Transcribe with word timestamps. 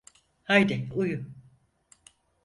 Haydi 0.43 0.89
uyu. 0.95 1.25